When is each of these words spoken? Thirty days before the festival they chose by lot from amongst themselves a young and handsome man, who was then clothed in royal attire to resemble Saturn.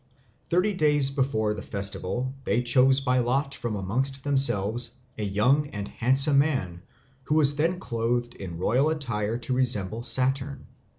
Thirty 0.49 0.73
days 0.73 1.11
before 1.11 1.53
the 1.53 1.61
festival 1.61 2.33
they 2.43 2.63
chose 2.63 2.99
by 3.01 3.19
lot 3.19 3.53
from 3.53 3.75
amongst 3.75 4.23
themselves 4.23 4.93
a 5.15 5.23
young 5.23 5.67
and 5.67 5.87
handsome 5.89 6.39
man, 6.39 6.81
who 7.25 7.35
was 7.35 7.55
then 7.55 7.79
clothed 7.79 8.33
in 8.33 8.57
royal 8.57 8.89
attire 8.89 9.37
to 9.37 9.53
resemble 9.53 10.01
Saturn. 10.01 10.65